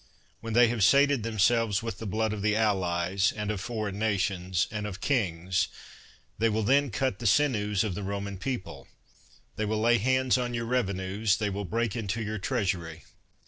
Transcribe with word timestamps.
When 0.39 0.53
they 0.53 0.67
have 0.69 0.83
sated 0.83 1.21
themselves 1.21 1.83
with 1.83 1.99
the 1.99 2.07
blood 2.07 2.33
of 2.33 2.41
the 2.41 2.55
allies, 2.55 3.31
and 3.31 3.51
of 3.51 3.61
foreign 3.61 3.99
nations, 3.99 4.65
and 4.71 4.87
of 4.87 4.99
kings, 4.99 5.67
they 6.39 6.49
will 6.49 6.63
then 6.63 6.89
cut 6.89 7.19
the 7.19 7.27
sinews 7.27 7.83
of 7.83 7.93
the 7.93 8.01
Roman 8.01 8.39
people; 8.39 8.87
they 9.57 9.65
will 9.65 9.79
lay 9.79 9.99
hands 9.99 10.39
on 10.39 10.55
your 10.55 10.65
reve 10.65 10.95
nues; 10.95 11.37
they 11.37 11.51
will 11.51 11.65
break 11.65 11.95
into 11.95 12.19
your 12.23 12.39
treasury. 12.39 13.03